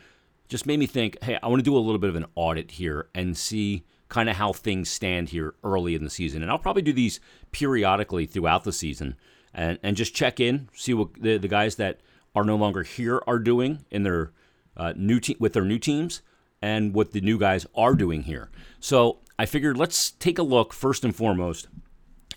just 0.48 0.66
made 0.66 0.78
me 0.78 0.86
think, 0.86 1.22
hey, 1.22 1.38
I 1.42 1.48
want 1.48 1.60
to 1.60 1.64
do 1.64 1.76
a 1.76 1.78
little 1.78 1.98
bit 1.98 2.10
of 2.10 2.16
an 2.16 2.26
audit 2.34 2.72
here 2.72 3.08
and 3.14 3.36
see 3.36 3.84
kind 4.08 4.28
of 4.28 4.36
how 4.36 4.52
things 4.52 4.88
stand 4.88 5.28
here 5.28 5.54
early 5.62 5.94
in 5.94 6.02
the 6.02 6.10
season. 6.10 6.42
And 6.42 6.50
I'll 6.50 6.58
probably 6.58 6.82
do 6.82 6.92
these 6.92 7.20
periodically 7.52 8.26
throughout 8.26 8.64
the 8.64 8.72
season 8.72 9.16
and, 9.52 9.78
and 9.82 9.96
just 9.96 10.14
check 10.14 10.40
in, 10.40 10.68
see 10.72 10.94
what 10.94 11.14
the, 11.20 11.36
the 11.36 11.48
guys 11.48 11.76
that 11.76 12.00
are 12.34 12.44
no 12.44 12.56
longer 12.56 12.82
here 12.82 13.22
are 13.26 13.38
doing 13.38 13.84
in 13.90 14.02
their 14.02 14.32
uh, 14.76 14.92
new 14.96 15.20
te- 15.20 15.36
with 15.38 15.52
their 15.52 15.64
new 15.64 15.78
teams 15.78 16.22
and 16.62 16.94
what 16.94 17.12
the 17.12 17.20
new 17.20 17.38
guys 17.38 17.66
are 17.74 17.94
doing 17.94 18.22
here. 18.22 18.50
So 18.80 19.18
I 19.38 19.46
figured 19.46 19.76
let's 19.76 20.12
take 20.12 20.38
a 20.38 20.42
look 20.42 20.72
first 20.72 21.04
and 21.04 21.14
foremost 21.14 21.68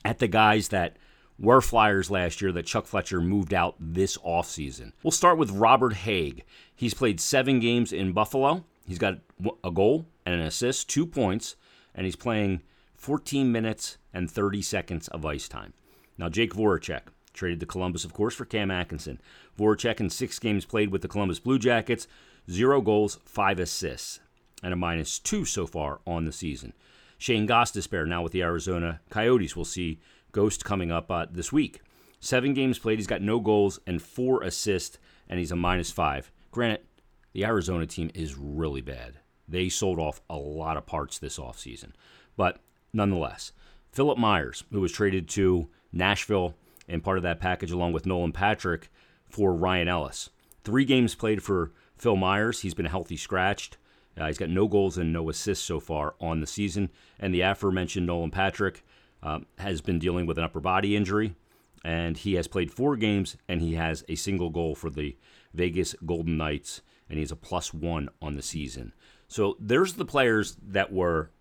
at 0.04 0.20
the 0.20 0.28
guys 0.28 0.70
that 0.70 0.98
were 1.40 1.62
Flyers 1.62 2.12
last 2.12 2.42
year 2.42 2.52
that 2.52 2.66
Chuck 2.66 2.86
Fletcher 2.86 3.22
moved 3.22 3.54
out 3.54 3.76
this 3.80 4.18
offseason. 4.18 4.94
We'll 5.04 5.12
start 5.12 5.38
with 5.38 5.52
Robert 5.52 5.94
Hägg. 5.94 6.44
He's 6.76 6.94
played 6.94 7.20
seven 7.20 7.60
games 7.60 7.92
in 7.92 8.12
Buffalo. 8.12 8.66
He's 8.88 9.00
got 9.00 9.20
a 9.64 9.72
goal 9.72 10.06
and 10.26 10.36
an 10.36 10.42
assist, 10.42 10.90
two 10.90 11.06
points, 11.06 11.56
and 11.96 12.06
he's 12.06 12.16
playing 12.16 12.62
14 12.96 13.52
minutes 13.52 13.98
and 14.14 14.30
30 14.30 14.62
seconds 14.62 15.08
of 15.10 15.26
ice 15.26 15.48
time. 15.48 15.74
Now, 16.18 16.30
Jake 16.30 16.54
Voracek 16.54 17.02
traded 17.34 17.60
to 17.62 17.66
Columbus, 17.66 18.06
of 18.06 18.14
course, 18.14 18.36
for 18.36 18.46
Cam 18.46 18.70
Atkinson. 18.70 19.20
Voracek 19.58 20.00
in 20.00 20.10
six 20.10 20.38
games 20.40 20.66
played 20.66 20.92
with 20.92 21.02
the 21.02 21.08
Columbus 21.08 21.40
Blue 21.40 21.58
Jackets, 21.58 22.08
zero 22.50 22.82
goals, 22.82 23.20
five 23.26 23.60
assists, 23.60 24.20
and 24.62 24.74
a 24.74 24.78
minus 24.78 25.18
two 25.20 25.46
so 25.46 25.66
far 25.66 26.02
on 26.06 26.26
the 26.26 26.32
season. 26.32 26.74
Shane 27.18 27.48
Gostisbehere 27.48 28.08
now 28.08 28.24
with 28.24 28.32
the 28.32 28.42
Arizona 28.42 29.00
Coyotes. 29.10 29.56
We'll 29.56 29.66
see 29.66 30.00
Ghost 30.32 30.66
coming 30.66 30.92
up 30.92 31.12
uh, 31.12 31.26
this 31.30 31.52
week. 31.52 31.82
Seven 32.20 32.54
games 32.54 32.80
played, 32.80 33.00
he's 33.00 33.08
got 33.08 33.22
no 33.22 33.40
goals 33.40 33.80
and 33.88 34.02
four 34.02 34.44
assists, 34.44 34.98
and 35.28 35.40
he's 35.40 35.52
a 35.52 35.56
minus 35.56 35.92
five. 35.92 36.32
Granted, 36.52 36.86
the 37.34 37.46
Arizona 37.46 37.86
team 37.86 38.12
is 38.14 38.38
really 38.38 38.82
bad. 38.82 39.20
They 39.48 39.70
sold 39.70 40.00
off 40.00 40.22
a 40.30 40.38
lot 40.38 40.78
of 40.78 40.86
parts 40.86 41.18
this 41.18 41.40
offseason. 41.40 41.92
But 42.38 42.60
nonetheless, 42.94 43.52
Philip 43.92 44.18
Myers, 44.18 44.64
who 44.72 44.82
was 44.82 44.92
traded 44.92 45.28
to 45.30 45.70
Nashville, 45.92 46.56
and 46.88 47.04
part 47.04 47.18
of 47.18 47.24
that 47.24 47.40
package, 47.40 47.72
along 47.72 47.94
with 47.94 48.06
Nolan 48.06 48.32
Patrick, 48.32 48.90
for 49.30 49.54
Ryan 49.54 49.88
Ellis. 49.88 50.30
Three 50.64 50.86
games 50.86 51.16
played 51.16 51.42
for 51.42 51.72
Phil 51.96 52.16
Myers. 52.16 52.62
He's 52.62 52.74
been 52.74 52.86
healthy 52.86 53.18
scratched. 53.18 53.78
Uh, 54.20 54.28
he's 54.28 54.38
got 54.38 54.50
no 54.50 54.68
goals 54.68 54.98
and 54.98 55.14
no 55.14 55.30
assists 55.30 55.66
so 55.66 55.80
far 55.80 56.16
on 56.20 56.42
the 56.42 56.48
season. 56.48 56.90
And 57.20 57.34
the 57.34 57.42
aforementioned 57.42 58.06
Nolan 58.06 58.32
Patrick 58.32 58.84
um, 59.24 59.46
has 59.58 59.82
been 59.82 60.00
dealing 60.00 60.26
with 60.26 60.38
an 60.38 60.44
upper 60.44 60.60
body 60.60 60.96
injury, 60.96 61.36
and 61.84 62.18
he 62.18 62.34
has 62.36 62.48
played 62.48 62.72
four 62.72 62.96
games 62.96 63.38
and 63.48 63.62
he 63.62 63.76
has 63.76 64.04
a 64.08 64.16
single 64.16 64.50
goal 64.50 64.76
for 64.76 64.90
the 64.90 65.18
Vegas 65.54 65.96
Golden 66.06 66.38
Knights, 66.38 66.82
and 67.10 67.20
he's 67.20 67.32
a 67.32 67.36
plus 67.36 67.74
one 67.74 68.10
on 68.22 68.36
the 68.36 68.42
season. 68.42 68.94
So 69.28 69.56
there's 69.60 69.94
the 69.94 70.06
players 70.06 70.58
that 70.62 70.92
were 70.92 71.32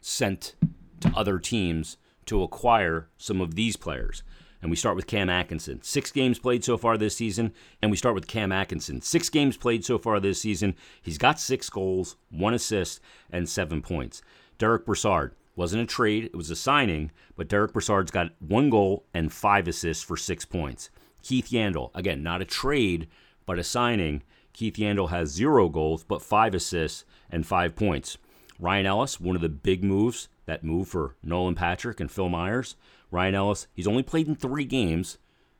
sent 0.00 0.54
to 1.00 1.12
other 1.14 1.38
teams 1.38 1.96
to 2.26 2.42
acquire 2.42 3.08
some 3.16 3.40
of 3.40 3.54
these 3.54 3.76
players. 3.76 4.22
And 4.60 4.70
we 4.70 4.76
start 4.76 4.96
with 4.96 5.06
Cam 5.06 5.30
Atkinson. 5.30 5.82
Six 5.82 6.10
games 6.10 6.38
played 6.38 6.64
so 6.64 6.76
far 6.76 6.98
this 6.98 7.16
season. 7.16 7.52
And 7.80 7.90
we 7.90 7.96
start 7.96 8.14
with 8.14 8.26
Cam 8.26 8.50
Atkinson. 8.50 9.00
Six 9.00 9.30
games 9.30 9.56
played 9.56 9.84
so 9.84 9.98
far 9.98 10.18
this 10.18 10.40
season. 10.40 10.74
He's 11.00 11.18
got 11.18 11.38
six 11.38 11.70
goals, 11.70 12.16
one 12.30 12.54
assist, 12.54 13.00
and 13.30 13.48
seven 13.48 13.82
points. 13.82 14.20
Derek 14.58 14.84
Brassard 14.84 15.34
wasn't 15.58 15.82
a 15.82 15.86
trade, 15.86 16.24
it 16.24 16.36
was 16.36 16.50
a 16.50 16.56
signing, 16.56 17.10
but 17.34 17.48
Derek 17.48 17.72
Brassard's 17.72 18.12
got 18.12 18.30
one 18.38 18.70
goal 18.70 19.04
and 19.12 19.32
five 19.32 19.66
assists 19.66 20.04
for 20.04 20.16
six 20.16 20.44
points. 20.44 20.88
Keith 21.20 21.48
Yandle, 21.48 21.90
again, 21.96 22.22
not 22.22 22.40
a 22.40 22.44
trade, 22.44 23.08
but 23.44 23.58
a 23.58 23.64
signing. 23.64 24.22
Keith 24.52 24.74
Yandle 24.74 25.10
has 25.10 25.30
zero 25.30 25.68
goals, 25.68 26.04
but 26.04 26.22
five 26.22 26.54
assists 26.54 27.04
and 27.28 27.44
five 27.44 27.74
points. 27.74 28.18
Ryan 28.60 28.86
Ellis, 28.86 29.20
one 29.20 29.34
of 29.34 29.42
the 29.42 29.48
big 29.48 29.82
moves, 29.82 30.28
that 30.46 30.62
move 30.62 30.86
for 30.86 31.16
Nolan 31.24 31.56
Patrick 31.56 31.98
and 31.98 32.10
Phil 32.10 32.28
Myers. 32.28 32.76
Ryan 33.10 33.34
Ellis, 33.34 33.66
he's 33.74 33.88
only 33.88 34.04
played 34.04 34.28
in 34.28 34.36
three 34.36 34.64
games, 34.64 35.18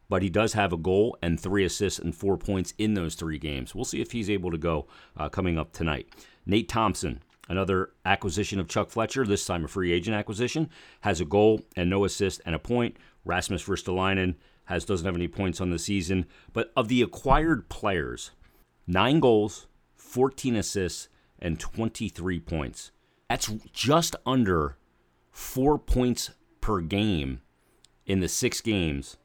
but 0.08 0.22
he 0.22 0.30
does 0.30 0.52
have 0.52 0.72
a 0.72 0.78
goal 0.78 1.18
and 1.20 1.40
three 1.40 1.64
assists 1.64 1.98
and 1.98 2.14
four 2.14 2.38
points 2.38 2.72
in 2.78 2.94
those 2.94 3.16
three 3.16 3.38
games. 3.38 3.74
We'll 3.74 3.84
see 3.84 4.00
if 4.00 4.12
he's 4.12 4.30
able 4.30 4.52
to 4.52 4.58
go 4.58 4.86
uh, 5.16 5.28
coming 5.28 5.58
up 5.58 5.72
tonight. 5.72 6.06
Nate 6.46 6.68
Thompson, 6.68 7.20
another 7.48 7.90
acquisition 8.04 8.60
of 8.60 8.68
Chuck 8.68 8.90
Fletcher, 8.90 9.26
this 9.26 9.46
time 9.46 9.64
a 9.64 9.68
free 9.68 9.92
agent 9.92 10.16
acquisition, 10.16 10.68
has 11.00 11.20
a 11.20 11.24
goal 11.24 11.62
and 11.76 11.90
no 11.90 12.04
assist 12.04 12.40
and 12.44 12.54
a 12.54 12.58
point. 12.58 12.96
Rasmus 13.24 13.64
Ristolainen 13.64 14.36
has 14.66 14.84
doesn't 14.84 15.06
have 15.06 15.16
any 15.16 15.28
points 15.28 15.60
on 15.60 15.70
the 15.70 15.78
season, 15.78 16.26
but 16.52 16.72
of 16.76 16.88
the 16.88 17.02
acquired 17.02 17.68
players, 17.68 18.32
nine 18.86 19.18
goals, 19.18 19.66
14 19.96 20.56
assists, 20.56 21.08
and 21.38 21.58
23 21.58 22.40
points. 22.40 22.90
That's 23.28 23.48
just 23.72 24.16
under 24.26 24.76
four 25.30 25.78
points 25.78 26.30
per 26.60 26.80
game 26.80 27.40
in 28.06 28.20
the 28.20 28.28
six 28.28 28.60
games 28.60 29.16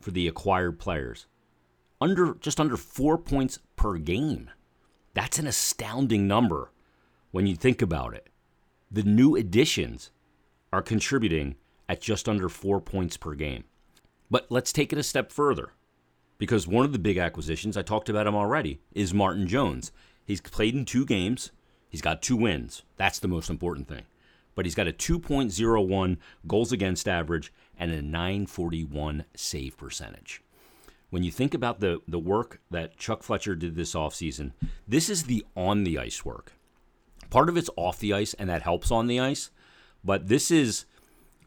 for 0.00 0.10
the 0.10 0.26
acquired 0.26 0.78
players. 0.78 1.26
Under 2.00 2.34
just 2.34 2.58
under 2.58 2.76
four 2.76 3.18
points 3.18 3.58
per 3.76 3.98
game. 3.98 4.50
That's 5.14 5.38
an 5.38 5.46
astounding 5.46 6.26
number 6.26 6.72
when 7.32 7.46
you 7.46 7.56
think 7.56 7.82
about 7.82 8.14
it. 8.14 8.28
The 8.90 9.02
new 9.02 9.34
additions 9.34 10.10
are 10.72 10.82
contributing 10.82 11.56
at 11.88 12.00
just 12.00 12.28
under 12.28 12.48
four 12.48 12.80
points 12.80 13.16
per 13.16 13.34
game. 13.34 13.64
But 14.30 14.46
let's 14.50 14.72
take 14.72 14.92
it 14.92 14.98
a 14.98 15.02
step 15.02 15.32
further 15.32 15.72
because 16.38 16.66
one 16.66 16.84
of 16.84 16.92
the 16.92 16.98
big 16.98 17.18
acquisitions, 17.18 17.76
I 17.76 17.82
talked 17.82 18.08
about 18.08 18.26
him 18.26 18.34
already, 18.34 18.80
is 18.94 19.12
Martin 19.12 19.46
Jones. 19.46 19.92
He's 20.24 20.40
played 20.40 20.74
in 20.74 20.84
two 20.84 21.04
games, 21.04 21.50
he's 21.88 22.00
got 22.00 22.22
two 22.22 22.36
wins. 22.36 22.82
That's 22.96 23.18
the 23.18 23.28
most 23.28 23.50
important 23.50 23.88
thing. 23.88 24.04
But 24.54 24.66
he's 24.66 24.74
got 24.74 24.88
a 24.88 24.92
2.01 24.92 26.16
goals 26.46 26.72
against 26.72 27.08
average 27.08 27.52
and 27.78 27.90
a 27.90 28.02
941 28.02 29.24
save 29.34 29.76
percentage. 29.76 30.42
When 31.10 31.22
you 31.22 31.30
think 31.30 31.54
about 31.54 31.80
the, 31.80 32.00
the 32.08 32.18
work 32.18 32.60
that 32.70 32.96
Chuck 32.96 33.22
Fletcher 33.22 33.54
did 33.54 33.74
this 33.74 33.94
offseason, 33.94 34.52
this 34.86 35.10
is 35.10 35.24
the 35.24 35.44
on 35.54 35.84
the 35.84 35.98
ice 35.98 36.24
work. 36.24 36.52
Part 37.32 37.48
of 37.48 37.56
it's 37.56 37.70
off 37.76 37.98
the 37.98 38.12
ice, 38.12 38.34
and 38.34 38.50
that 38.50 38.60
helps 38.60 38.90
on 38.90 39.06
the 39.06 39.18
ice. 39.18 39.48
But 40.04 40.28
this 40.28 40.50
is 40.50 40.84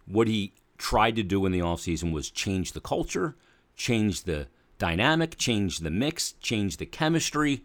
what 0.07 0.27
he 0.27 0.53
tried 0.79 1.15
to 1.17 1.21
do 1.21 1.45
in 1.45 1.51
the 1.51 1.59
offseason 1.59 2.11
was 2.11 2.31
change 2.31 2.71
the 2.71 2.81
culture, 2.81 3.35
change 3.75 4.23
the 4.23 4.47
dynamic, 4.79 5.37
change 5.37 5.81
the 5.81 5.91
mix, 5.91 6.31
change 6.41 6.77
the 6.77 6.87
chemistry 6.87 7.63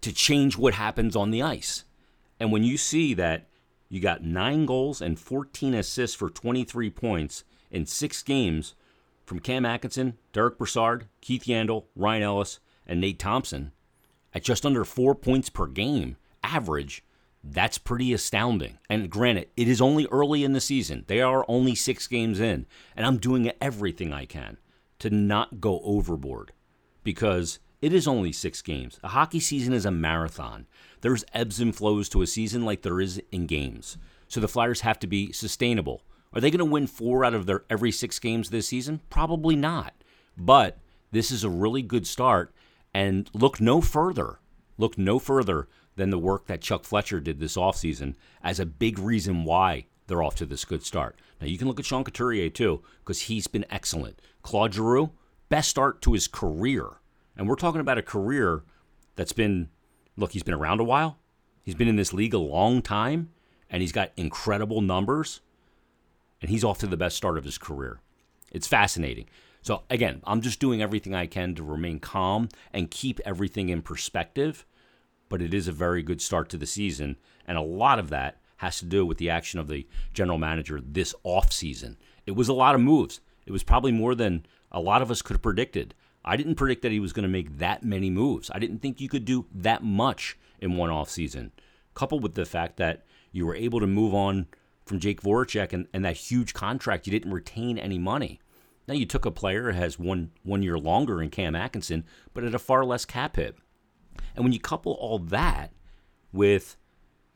to 0.00 0.10
change 0.10 0.56
what 0.56 0.72
happens 0.72 1.14
on 1.14 1.30
the 1.30 1.42
ice. 1.42 1.84
And 2.40 2.50
when 2.50 2.64
you 2.64 2.78
see 2.78 3.12
that 3.12 3.46
you 3.90 4.00
got 4.00 4.24
nine 4.24 4.64
goals 4.64 5.02
and 5.02 5.18
14 5.18 5.74
assists 5.74 6.16
for 6.16 6.30
23 6.30 6.88
points 6.88 7.44
in 7.70 7.84
six 7.84 8.22
games 8.22 8.74
from 9.26 9.38
Cam 9.38 9.66
Atkinson, 9.66 10.16
Derek 10.32 10.56
Brassard, 10.56 11.08
Keith 11.20 11.44
Yandle, 11.44 11.84
Ryan 11.94 12.22
Ellis, 12.22 12.60
and 12.86 13.02
Nate 13.02 13.18
Thompson 13.18 13.72
at 14.32 14.44
just 14.44 14.64
under 14.64 14.82
four 14.82 15.14
points 15.14 15.50
per 15.50 15.66
game 15.66 16.16
average. 16.42 17.04
That's 17.46 17.76
pretty 17.76 18.14
astounding. 18.14 18.78
And 18.88 19.10
granted, 19.10 19.48
it 19.54 19.68
is 19.68 19.82
only 19.82 20.06
early 20.06 20.44
in 20.44 20.54
the 20.54 20.60
season. 20.62 21.04
They 21.08 21.20
are 21.20 21.44
only 21.46 21.74
six 21.74 22.06
games 22.06 22.40
in. 22.40 22.64
And 22.96 23.04
I'm 23.04 23.18
doing 23.18 23.52
everything 23.60 24.14
I 24.14 24.24
can 24.24 24.56
to 25.00 25.10
not 25.10 25.60
go 25.60 25.80
overboard 25.84 26.52
because 27.02 27.58
it 27.82 27.92
is 27.92 28.08
only 28.08 28.32
six 28.32 28.62
games. 28.62 28.98
A 29.04 29.08
hockey 29.08 29.40
season 29.40 29.74
is 29.74 29.84
a 29.84 29.90
marathon. 29.90 30.66
There's 31.02 31.24
ebbs 31.34 31.60
and 31.60 31.76
flows 31.76 32.08
to 32.10 32.22
a 32.22 32.26
season 32.26 32.64
like 32.64 32.80
there 32.80 32.98
is 32.98 33.20
in 33.30 33.46
games. 33.46 33.98
So 34.26 34.40
the 34.40 34.48
Flyers 34.48 34.80
have 34.80 34.98
to 35.00 35.06
be 35.06 35.30
sustainable. 35.32 36.00
Are 36.32 36.40
they 36.40 36.50
going 36.50 36.60
to 36.60 36.64
win 36.64 36.86
four 36.86 37.26
out 37.26 37.34
of 37.34 37.44
their 37.44 37.64
every 37.68 37.92
six 37.92 38.18
games 38.18 38.48
this 38.48 38.68
season? 38.68 39.02
Probably 39.10 39.54
not. 39.54 39.92
But 40.34 40.78
this 41.12 41.30
is 41.30 41.44
a 41.44 41.50
really 41.50 41.82
good 41.82 42.06
start. 42.06 42.54
And 42.94 43.28
look 43.34 43.60
no 43.60 43.82
further. 43.82 44.38
Look 44.78 44.96
no 44.96 45.18
further 45.18 45.68
than 45.96 46.10
the 46.10 46.18
work 46.18 46.46
that 46.46 46.60
Chuck 46.60 46.84
Fletcher 46.84 47.20
did 47.20 47.38
this 47.38 47.56
offseason 47.56 48.14
as 48.42 48.60
a 48.60 48.66
big 48.66 48.98
reason 48.98 49.44
why 49.44 49.86
they're 50.06 50.22
off 50.22 50.34
to 50.36 50.46
this 50.46 50.64
good 50.64 50.84
start. 50.84 51.18
Now, 51.40 51.46
you 51.46 51.58
can 51.58 51.68
look 51.68 51.78
at 51.78 51.86
Sean 51.86 52.04
Couturier 52.04 52.50
too, 52.50 52.82
because 52.98 53.22
he's 53.22 53.46
been 53.46 53.64
excellent. 53.70 54.20
Claude 54.42 54.74
Giroux, 54.74 55.12
best 55.48 55.70
start 55.70 56.02
to 56.02 56.12
his 56.12 56.28
career. 56.28 56.88
And 57.36 57.48
we're 57.48 57.56
talking 57.56 57.80
about 57.80 57.98
a 57.98 58.02
career 58.02 58.62
that's 59.16 59.32
been, 59.32 59.68
look, 60.16 60.32
he's 60.32 60.42
been 60.42 60.54
around 60.54 60.80
a 60.80 60.84
while. 60.84 61.18
He's 61.62 61.74
been 61.74 61.88
in 61.88 61.96
this 61.96 62.12
league 62.12 62.34
a 62.34 62.38
long 62.38 62.82
time, 62.82 63.30
and 63.70 63.80
he's 63.80 63.92
got 63.92 64.12
incredible 64.16 64.82
numbers, 64.82 65.40
and 66.42 66.50
he's 66.50 66.64
off 66.64 66.78
to 66.78 66.86
the 66.86 66.96
best 66.96 67.16
start 67.16 67.38
of 67.38 67.44
his 67.44 67.56
career. 67.56 68.00
It's 68.52 68.66
fascinating. 68.66 69.26
So, 69.62 69.84
again, 69.88 70.20
I'm 70.24 70.42
just 70.42 70.60
doing 70.60 70.82
everything 70.82 71.14
I 71.14 71.26
can 71.26 71.54
to 71.54 71.62
remain 71.62 71.98
calm 71.98 72.50
and 72.72 72.90
keep 72.90 73.18
everything 73.24 73.70
in 73.70 73.80
perspective 73.80 74.66
but 75.34 75.42
it 75.42 75.52
is 75.52 75.66
a 75.66 75.72
very 75.72 76.00
good 76.00 76.22
start 76.22 76.48
to 76.48 76.56
the 76.56 76.64
season. 76.64 77.16
And 77.44 77.58
a 77.58 77.60
lot 77.60 77.98
of 77.98 78.08
that 78.10 78.38
has 78.58 78.78
to 78.78 78.84
do 78.84 79.04
with 79.04 79.18
the 79.18 79.30
action 79.30 79.58
of 79.58 79.66
the 79.66 79.84
general 80.12 80.38
manager 80.38 80.80
this 80.80 81.12
offseason. 81.26 81.96
It 82.24 82.36
was 82.36 82.48
a 82.48 82.52
lot 82.52 82.76
of 82.76 82.80
moves. 82.80 83.18
It 83.44 83.50
was 83.50 83.64
probably 83.64 83.90
more 83.90 84.14
than 84.14 84.46
a 84.70 84.78
lot 84.78 85.02
of 85.02 85.10
us 85.10 85.22
could 85.22 85.34
have 85.34 85.42
predicted. 85.42 85.92
I 86.24 86.36
didn't 86.36 86.54
predict 86.54 86.82
that 86.82 86.92
he 86.92 87.00
was 87.00 87.12
going 87.12 87.24
to 87.24 87.28
make 87.28 87.58
that 87.58 87.82
many 87.82 88.10
moves. 88.10 88.48
I 88.54 88.60
didn't 88.60 88.78
think 88.78 89.00
you 89.00 89.08
could 89.08 89.24
do 89.24 89.46
that 89.52 89.82
much 89.82 90.38
in 90.60 90.76
one 90.76 90.90
offseason, 90.90 91.50
coupled 91.94 92.22
with 92.22 92.34
the 92.34 92.46
fact 92.46 92.76
that 92.76 93.04
you 93.32 93.44
were 93.44 93.56
able 93.56 93.80
to 93.80 93.88
move 93.88 94.14
on 94.14 94.46
from 94.86 95.00
Jake 95.00 95.20
Voracek 95.20 95.72
and, 95.72 95.88
and 95.92 96.04
that 96.04 96.16
huge 96.16 96.54
contract. 96.54 97.08
You 97.08 97.10
didn't 97.10 97.34
retain 97.34 97.76
any 97.76 97.98
money. 97.98 98.38
Now 98.86 98.94
you 98.94 99.04
took 99.04 99.24
a 99.24 99.32
player 99.32 99.72
who 99.72 99.78
has 99.78 99.98
one 99.98 100.30
one 100.44 100.62
year 100.62 100.78
longer 100.78 101.20
in 101.20 101.30
Cam 101.30 101.56
Atkinson, 101.56 102.04
but 102.34 102.44
at 102.44 102.54
a 102.54 102.58
far 102.60 102.84
less 102.84 103.04
cap 103.04 103.34
hit. 103.34 103.56
And 104.34 104.44
when 104.44 104.52
you 104.52 104.60
couple 104.60 104.92
all 104.92 105.18
that 105.18 105.72
with 106.32 106.76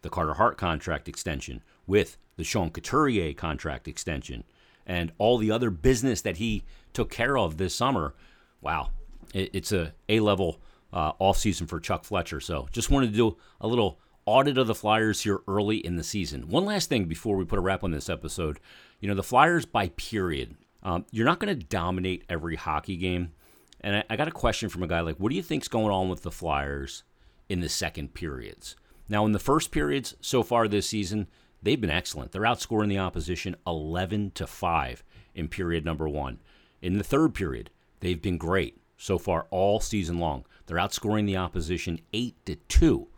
the 0.03 0.11
Carter 0.11 0.35
Hart 0.35 0.57
contract 0.59 1.09
extension, 1.09 1.63
with 1.87 2.17
the 2.37 2.45
Sean 2.45 2.71
Couturier 2.71 3.35
contract 3.35 3.89
extension, 3.89 4.45
and 4.87 5.13
all 5.19 5.39
the 5.39 5.51
other 5.51 5.71
business 5.71 6.23
that 6.23 6.39
he 6.39 6.65
took 6.93 7.11
care 7.11 7.37
of 7.37 7.59
this 7.59 7.75
summer, 7.75 8.15
wow, 8.61 8.91
it's 9.35 9.73
a 9.73 9.93
A 10.09 10.21
level 10.21 10.61
uh, 10.93 11.13
offseason 11.15 11.69
for 11.69 11.81
Chuck 11.81 12.05
Fletcher. 12.05 12.41
So 12.41 12.69
just 12.73 12.91
wanted 12.91 13.11
to 13.11 13.17
do 13.17 13.37
a 13.61 13.69
little 13.69 14.01
audit 14.25 14.59
of 14.59 14.67
the 14.67 14.75
Flyers 14.75 15.23
here 15.23 15.41
early 15.47 15.79
in 15.79 15.97
the 15.97 16.05
season. 16.05 16.49
One 16.49 16.65
last 16.65 16.89
thing 16.89 17.05
before 17.05 17.37
we 17.37 17.45
put 17.45 17.59
a 17.59 17.63
wrap 17.63 17.85
on 17.85 17.91
this 17.91 18.09
episode. 18.09 18.61
You 19.01 19.09
know, 19.09 19.15
the 19.15 19.23
Flyers 19.23 19.67
by 19.67 19.89
period. 19.91 20.57
Um, 20.83 21.07
you're 21.11 21.27
not 21.27 21.39
going 21.39 21.57
to 21.57 21.67
dominate 21.67 22.25
every 22.29 22.57
hockey 22.57 22.97
game. 22.97 23.33
And 23.81 23.97
I, 23.97 24.05
I 24.11 24.17
got 24.17 24.29
a 24.29 24.33
question 24.33 24.69
from 24.69 24.83
a 24.83 24.89
guy 24.89 25.01
like, 25.01 25.17
what 25.17 25.31
do 25.31 25.37
you 25.37 25.43
think's 25.43 25.69
going 25.69 25.93
on 25.93 26.09
with 26.09 26.23
the 26.23 26.31
Flyers 26.31 27.05
in 27.49 27.61
the 27.61 27.69
second 27.69 28.15
periods? 28.15 28.77
Now, 29.09 29.25
in 29.25 29.33
the 29.33 29.39
first 29.39 29.71
periods 29.71 30.15
so 30.21 30.43
far 30.43 30.69
this 30.69 30.89
season, 30.89 31.29
they've 31.63 31.81
been 31.81 31.91
excellent. 31.91 32.33
They're 32.33 32.43
outscoring 32.43 32.89
the 32.89 32.99
opposition 32.99 33.57
11 33.67 34.33
to 34.33 34.47
5 34.47 35.05
in 35.35 35.49
period 35.49 35.85
number 35.85 36.09
1. 36.09 36.39
In 36.83 36.99
the 36.99 37.05
third 37.05 37.35
period, 37.35 37.71
they've 38.01 38.21
been 38.21 38.37
great 38.37 38.81
so 38.97 39.17
far 39.17 39.47
all 39.51 39.81
season 39.81 40.19
long. 40.19 40.45
They're 40.67 40.77
outscoring 40.77 41.27
the 41.27 41.37
opposition 41.37 42.01
8 42.13 42.35
to 42.47 42.57
2. 42.57 43.09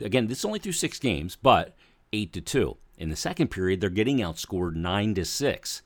Again, 0.00 0.28
this 0.28 0.38
is 0.38 0.44
only 0.44 0.58
through 0.58 0.72
6 0.72 0.98
games, 0.98 1.36
but 1.36 1.76
8 2.12 2.32
to 2.32 2.40
2. 2.40 2.76
In 2.96 3.10
the 3.10 3.16
second 3.16 3.48
period, 3.48 3.80
they're 3.80 3.90
getting 3.90 4.18
outscored 4.18 4.74
9 4.76 5.14
to 5.14 5.24
6. 5.24 5.82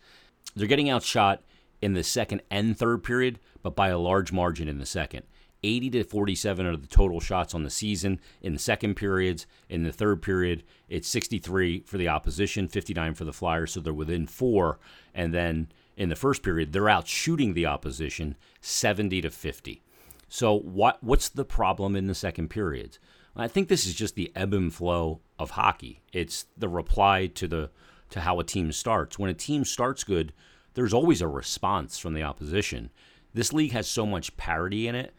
They're 0.55 0.67
getting 0.67 0.91
outshot 0.91 1.43
in 1.81 1.95
the 1.95 2.03
second 2.03 2.43
and 2.51 2.77
third 2.77 3.03
period, 3.03 3.39
but 3.63 3.77
by 3.77 3.89
a 3.89 3.99
large 3.99 4.33
margin 4.33 4.69
in 4.69 4.79
the 4.79 4.87
second. 4.87 5.25
80 5.65 5.91
to 5.91 6.05
47 6.05 6.67
are 6.67 6.77
the 6.77 6.87
total 6.87 7.21
shots 7.21 7.55
on 7.55 7.65
the 7.65 7.71
season 7.71 8.21
in 8.41 8.53
the 8.53 8.59
second 8.59 8.95
periods. 8.95 9.47
In 9.69 9.83
the 9.83 9.93
third 9.93 10.23
period, 10.23 10.63
it's 10.89 11.09
63 11.09 11.81
for 11.81 11.99
the 11.99 12.09
opposition, 12.09 12.69
59 12.69 13.15
for 13.15 13.25
the 13.25 13.33
Flyers, 13.33 13.73
so 13.73 13.81
they're 13.81 13.93
within 13.93 14.27
four. 14.27 14.79
And 15.15 15.35
then 15.35 15.69
in 15.97 16.11
the 16.11 16.17
first 16.17 16.43
period, 16.43 16.73
they're 16.73 16.89
out 16.89 17.09
shooting 17.09 17.55
the 17.55 17.67
opposition 17.67 18.37
70 18.61 19.23
to 19.23 19.31
50. 19.31 19.83
So 20.29 20.59
what 20.59 21.03
what's 21.03 21.29
the 21.29 21.45
problem 21.45 21.97
in 21.97 22.07
the 22.07 22.15
second 22.15 22.49
periods? 22.49 22.99
I 23.35 23.49
think 23.49 23.69
this 23.69 23.87
is 23.87 23.95
just 23.95 24.15
the 24.15 24.33
ebb 24.35 24.53
and 24.53 24.73
flow 24.73 25.21
of 25.39 25.51
hockey. 25.51 26.03
It's 26.13 26.47
the 26.57 26.69
reply 26.69 27.27
to 27.29 27.49
the 27.49 27.71
to 28.11 28.21
how 28.21 28.41
a 28.41 28.45
team 28.45 28.73
starts. 28.73 29.19
When 29.19 29.31
a 29.31 29.35
team 29.35 29.65
starts 29.65 30.05
good, 30.05 30.33
there's 30.75 30.95
always 30.95 31.21
a 31.21 31.29
response 31.29 31.99
from 31.99 32.15
the 32.15 32.23
opposition. 32.23 32.91
This 33.35 33.53
league 33.53 33.73
has 33.73 33.89
so 33.89 34.07
much 34.07 34.37
parity 34.37 34.89
in 34.89 34.95
it. 34.95 35.15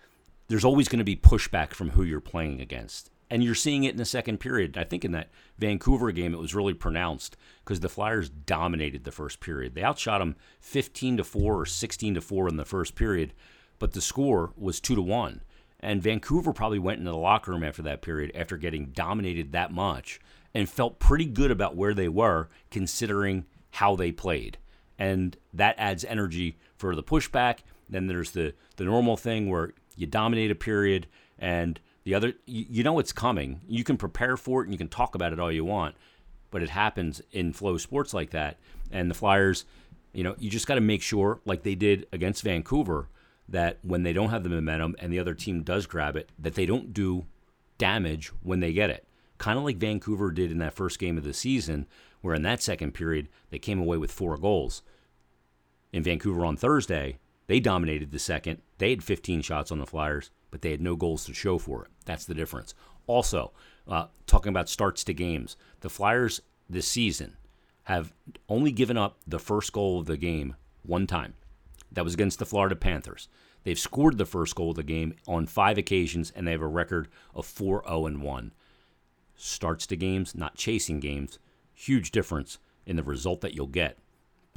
There's 0.47 0.65
always 0.65 0.87
going 0.87 0.99
to 0.99 1.05
be 1.05 1.15
pushback 1.15 1.73
from 1.73 1.91
who 1.91 2.03
you're 2.03 2.19
playing 2.19 2.59
against. 2.59 3.11
And 3.29 3.43
you're 3.43 3.53
seeing 3.53 3.83
it 3.83 3.91
in 3.91 3.97
the 3.97 4.05
second 4.05 4.39
period. 4.39 4.77
I 4.77 4.83
think 4.83 5.05
in 5.05 5.11
that 5.11 5.29
Vancouver 5.59 6.11
game, 6.11 6.33
it 6.33 6.39
was 6.39 6.55
really 6.55 6.73
pronounced 6.73 7.37
because 7.63 7.79
the 7.79 7.89
Flyers 7.89 8.29
dominated 8.29 9.03
the 9.03 9.11
first 9.11 9.39
period. 9.39 9.75
They 9.75 9.83
outshot 9.83 10.19
them 10.19 10.35
15 10.61 11.17
to 11.17 11.23
4 11.23 11.61
or 11.61 11.65
16 11.67 12.15
to 12.15 12.21
4 12.21 12.47
in 12.47 12.57
the 12.57 12.65
first 12.65 12.95
period, 12.95 13.33
but 13.77 13.93
the 13.93 14.01
score 14.01 14.51
was 14.57 14.79
2 14.79 14.95
to 14.95 15.01
1. 15.01 15.41
And 15.79 16.01
Vancouver 16.01 16.51
probably 16.51 16.79
went 16.79 16.99
into 16.99 17.11
the 17.11 17.17
locker 17.17 17.51
room 17.51 17.63
after 17.63 17.83
that 17.83 18.01
period 18.01 18.31
after 18.33 18.57
getting 18.57 18.87
dominated 18.87 19.51
that 19.51 19.71
much 19.71 20.19
and 20.53 20.67
felt 20.67 20.99
pretty 20.99 21.25
good 21.25 21.51
about 21.51 21.75
where 21.75 21.93
they 21.93 22.09
were 22.09 22.49
considering 22.71 23.45
how 23.71 23.95
they 23.95 24.11
played. 24.11 24.57
And 24.97 25.37
that 25.53 25.75
adds 25.77 26.03
energy 26.03 26.57
for 26.75 26.95
the 26.95 27.03
pushback. 27.03 27.59
Then 27.89 28.07
there's 28.07 28.31
the, 28.31 28.53
the 28.75 28.85
normal 28.85 29.17
thing 29.17 29.49
where 29.49 29.73
you 29.95 30.07
dominate 30.07 30.51
a 30.51 30.55
period 30.55 31.07
and 31.37 31.79
the 32.03 32.15
other, 32.15 32.33
you, 32.45 32.65
you 32.69 32.83
know 32.83 32.99
it's 32.99 33.11
coming. 33.11 33.61
You 33.67 33.83
can 33.83 33.97
prepare 33.97 34.37
for 34.37 34.61
it 34.61 34.65
and 34.65 34.73
you 34.73 34.77
can 34.77 34.87
talk 34.87 35.15
about 35.15 35.33
it 35.33 35.39
all 35.39 35.51
you 35.51 35.65
want, 35.65 35.95
but 36.51 36.63
it 36.63 36.69
happens 36.69 37.21
in 37.31 37.53
flow 37.53 37.77
sports 37.77 38.13
like 38.13 38.31
that. 38.31 38.57
And 38.91 39.09
the 39.09 39.15
Flyers, 39.15 39.65
you 40.13 40.23
know, 40.23 40.35
you 40.39 40.49
just 40.49 40.67
got 40.67 40.75
to 40.75 40.81
make 40.81 41.01
sure, 41.01 41.39
like 41.45 41.63
they 41.63 41.75
did 41.75 42.07
against 42.11 42.43
Vancouver, 42.43 43.07
that 43.47 43.79
when 43.81 44.03
they 44.03 44.13
don't 44.13 44.29
have 44.29 44.43
the 44.43 44.49
momentum 44.49 44.95
and 44.99 45.11
the 45.11 45.19
other 45.19 45.33
team 45.33 45.63
does 45.63 45.85
grab 45.87 46.15
it, 46.15 46.29
that 46.37 46.55
they 46.55 46.65
don't 46.65 46.93
do 46.93 47.25
damage 47.77 48.27
when 48.43 48.59
they 48.59 48.73
get 48.73 48.89
it. 48.89 49.05
Kind 49.37 49.57
of 49.57 49.63
like 49.63 49.77
Vancouver 49.77 50.31
did 50.31 50.51
in 50.51 50.59
that 50.59 50.73
first 50.73 50.99
game 50.99 51.17
of 51.17 51.23
the 51.23 51.33
season, 51.33 51.87
where 52.21 52.35
in 52.35 52.43
that 52.43 52.61
second 52.61 52.93
period, 52.93 53.29
they 53.49 53.59
came 53.59 53.79
away 53.79 53.97
with 53.97 54.11
four 54.11 54.37
goals. 54.37 54.81
In 55.91 56.03
Vancouver 56.03 56.45
on 56.45 56.57
Thursday, 56.57 57.17
they 57.49 57.59
dominated 57.59 58.11
the 58.11 58.19
second. 58.19 58.61
They 58.77 58.91
had 58.91 59.03
15 59.03 59.41
shots 59.41 59.71
on 59.71 59.79
the 59.79 59.87
Flyers, 59.87 60.29
but 60.51 60.61
they 60.61 60.69
had 60.69 60.81
no 60.81 60.95
goals 60.95 61.25
to 61.25 61.33
show 61.33 61.57
for 61.57 61.85
it. 61.85 61.91
That's 62.05 62.25
the 62.25 62.35
difference. 62.35 62.75
Also, 63.07 63.53
uh, 63.87 64.05
talking 64.27 64.51
about 64.51 64.69
starts 64.69 65.03
to 65.05 65.15
games, 65.15 65.57
the 65.79 65.89
Flyers 65.89 66.41
this 66.69 66.87
season 66.87 67.37
have 67.85 68.13
only 68.49 68.71
given 68.71 68.97
up 68.97 69.17
the 69.25 69.39
first 69.39 69.73
goal 69.73 69.99
of 69.99 70.05
the 70.05 70.15
game 70.15 70.57
one 70.83 71.07
time. 71.07 71.33
That 71.91 72.03
was 72.03 72.13
against 72.13 72.37
the 72.37 72.45
Florida 72.45 72.75
Panthers. 72.75 73.27
They've 73.63 73.79
scored 73.79 74.19
the 74.19 74.27
first 74.27 74.53
goal 74.53 74.69
of 74.69 74.75
the 74.75 74.83
game 74.83 75.15
on 75.27 75.47
five 75.47 75.79
occasions, 75.79 76.31
and 76.35 76.45
they 76.47 76.51
have 76.51 76.61
a 76.61 76.67
record 76.67 77.07
of 77.33 77.47
4 77.47 77.83
0 77.87 78.19
1. 78.19 78.51
Starts 79.35 79.87
to 79.87 79.95
games, 79.95 80.35
not 80.35 80.53
chasing 80.53 80.99
games. 80.99 81.39
Huge 81.73 82.11
difference 82.11 82.59
in 82.85 82.95
the 82.95 83.01
result 83.01 83.41
that 83.41 83.55
you'll 83.55 83.65
get 83.65 83.97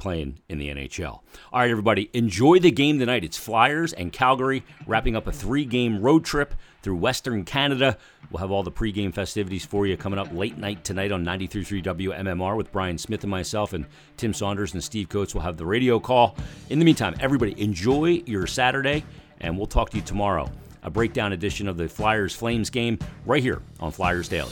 playing 0.03 0.37
in 0.49 0.57
the 0.57 0.67
NHL. 0.67 1.07
All 1.07 1.23
right, 1.53 1.71
everybody, 1.71 2.09
enjoy 2.11 2.59
the 2.59 2.71
game 2.71 2.99
tonight. 2.99 3.23
It's 3.23 3.37
Flyers 3.37 3.93
and 3.93 4.11
Calgary 4.11 4.61
wrapping 4.85 5.15
up 5.15 5.27
a 5.27 5.31
three 5.31 5.63
game 5.63 6.01
road 6.01 6.25
trip 6.25 6.53
through 6.81 6.97
Western 6.97 7.45
Canada. 7.45 7.97
We'll 8.29 8.41
have 8.41 8.51
all 8.51 8.63
the 8.63 8.71
pregame 8.71 9.13
festivities 9.13 9.65
for 9.65 9.87
you 9.87 9.95
coming 9.95 10.19
up 10.19 10.27
late 10.33 10.57
night 10.57 10.83
tonight 10.83 11.13
on 11.13 11.23
93.3 11.23 11.81
WMMR 11.81 12.57
with 12.57 12.69
Brian 12.73 12.97
Smith 12.97 13.23
and 13.23 13.31
myself, 13.31 13.71
and 13.71 13.85
Tim 14.17 14.33
Saunders 14.33 14.73
and 14.73 14.83
Steve 14.83 15.07
Coates 15.07 15.33
will 15.33 15.41
have 15.41 15.55
the 15.55 15.65
radio 15.65 16.01
call. 16.01 16.35
In 16.69 16.79
the 16.79 16.85
meantime, 16.85 17.15
everybody, 17.21 17.59
enjoy 17.59 18.21
your 18.25 18.45
Saturday, 18.45 19.05
and 19.39 19.57
we'll 19.57 19.67
talk 19.67 19.89
to 19.91 19.97
you 19.97 20.03
tomorrow. 20.03 20.51
A 20.83 20.89
breakdown 20.89 21.31
edition 21.31 21.69
of 21.69 21.77
the 21.77 21.87
Flyers 21.87 22.35
Flames 22.35 22.69
game 22.69 22.99
right 23.25 23.41
here 23.41 23.61
on 23.79 23.93
Flyers 23.93 24.27
Daily. 24.27 24.51